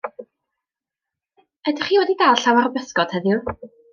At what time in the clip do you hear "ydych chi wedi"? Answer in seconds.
1.73-2.17